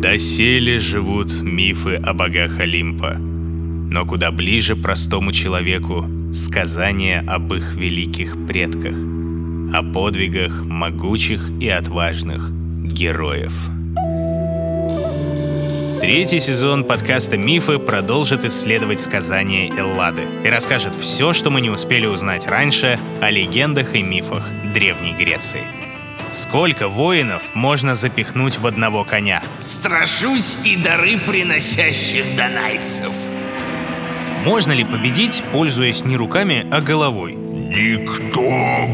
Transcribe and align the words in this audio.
Доселе 0.00 0.78
живут 0.78 1.40
мифы 1.40 1.96
о 1.96 2.14
богах 2.14 2.60
Олимпа, 2.60 3.14
но 3.18 4.06
куда 4.06 4.30
ближе 4.30 4.76
простому 4.76 5.32
человеку 5.32 6.06
сказания 6.32 7.24
об 7.26 7.52
их 7.52 7.74
великих 7.74 8.46
предках, 8.46 8.94
о 8.94 9.82
подвигах 9.82 10.64
могучих 10.64 11.50
и 11.60 11.68
отважных 11.68 12.52
героев. 12.52 13.52
Третий 16.00 16.38
сезон 16.38 16.84
подкаста 16.84 17.36
«Мифы» 17.36 17.80
продолжит 17.80 18.44
исследовать 18.44 19.00
сказания 19.00 19.68
Эллады 19.76 20.22
и 20.44 20.48
расскажет 20.48 20.94
все, 20.94 21.32
что 21.32 21.50
мы 21.50 21.60
не 21.60 21.70
успели 21.70 22.06
узнать 22.06 22.46
раньше 22.46 23.00
о 23.20 23.30
легендах 23.32 23.96
и 23.96 24.02
мифах 24.02 24.48
Древней 24.72 25.14
Греции. 25.18 25.87
Сколько 26.30 26.88
воинов 26.88 27.42
можно 27.54 27.94
запихнуть 27.94 28.58
в 28.58 28.66
одного 28.66 29.04
коня? 29.04 29.42
Страшусь 29.60 30.58
и 30.64 30.76
дары 30.76 31.18
приносящих 31.18 32.36
донайцев. 32.36 33.12
Можно 34.44 34.72
ли 34.72 34.84
победить, 34.84 35.42
пользуясь 35.52 36.04
не 36.04 36.16
руками, 36.16 36.66
а 36.70 36.80
головой? 36.80 37.34
Никто 37.34 38.40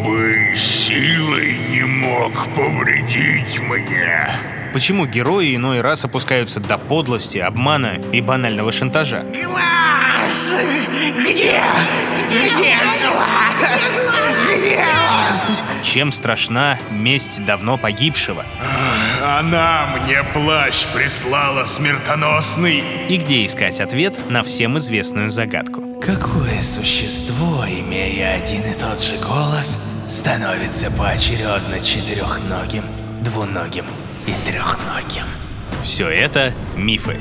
бы 0.04 0.54
силой 0.56 1.58
не 1.70 1.82
мог 1.84 2.32
повредить 2.54 3.60
мне. 3.60 4.28
Почему 4.72 5.06
герои 5.06 5.54
иной 5.54 5.80
раз 5.80 6.04
опускаются 6.04 6.58
до 6.58 6.78
подлости, 6.78 7.38
обмана 7.38 8.00
и 8.12 8.20
банального 8.20 8.72
шантажа? 8.72 9.24
Глаз! 9.32 10.56
Где? 11.16 11.62
Где 12.26 12.50
глаз? 12.50 14.00
Где 14.58 14.78
он? 14.78 15.43
Чем 15.94 16.10
страшна 16.10 16.76
месть 16.90 17.44
давно 17.44 17.78
погибшего? 17.78 18.44
Она 19.22 19.96
мне 19.96 20.24
плащ 20.24 20.88
прислала 20.88 21.62
смертоносный. 21.62 22.82
И 23.08 23.16
где 23.16 23.46
искать 23.46 23.80
ответ 23.80 24.28
на 24.28 24.42
всем 24.42 24.76
известную 24.78 25.30
загадку? 25.30 25.84
Какое 26.02 26.60
существо, 26.62 27.64
имея 27.68 28.34
один 28.34 28.62
и 28.62 28.74
тот 28.74 29.00
же 29.00 29.16
голос, 29.24 30.08
становится 30.08 30.90
поочередно 30.98 31.78
четырехногим, 31.78 32.82
двуногим 33.20 33.84
и 34.26 34.32
трехногим? 34.50 35.26
Все 35.84 36.08
это 36.08 36.52
мифы. 36.74 37.20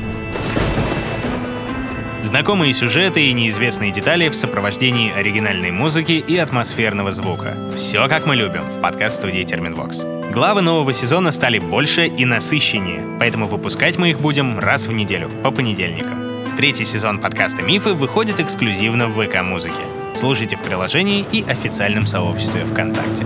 Знакомые 2.24 2.72
сюжеты 2.72 3.26
и 3.26 3.34
неизвестные 3.34 3.92
детали 3.92 4.30
в 4.30 4.36
сопровождении 4.36 5.12
оригинальной 5.12 5.72
музыки 5.72 6.14
и 6.14 6.38
атмосферного 6.38 7.12
звука. 7.12 7.58
Все 7.76 8.08
как 8.08 8.26
мы 8.26 8.38
любим 8.38 8.64
в 8.64 8.80
подкаст-студии 8.80 9.44
Терминвокс. 9.44 10.06
Главы 10.32 10.62
нового 10.62 10.94
сезона 10.94 11.34
стали 11.34 11.60
больше 11.60 12.08
и 12.08 12.24
насыщеннее, 12.24 13.04
поэтому 13.20 13.48
выпускать 13.48 13.98
мы 13.98 14.12
их 14.12 14.22
будем 14.22 14.58
раз 14.58 14.88
в 14.88 14.94
неделю, 14.94 15.30
по 15.44 15.52
понедельникам. 15.52 16.46
Третий 16.56 16.86
сезон 16.86 17.20
подкаста 17.20 17.62
«Мифы» 17.62 17.94
выходит 17.94 18.40
эксклюзивно 18.40 19.08
в 19.08 19.22
ВК-музыке. 19.22 19.82
Слушайте 20.16 20.56
в 20.56 20.62
приложении 20.62 21.26
и 21.30 21.44
официальном 21.44 22.06
сообществе 22.06 22.64
ВКонтакте. 22.64 23.26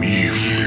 Мифы 0.00 0.57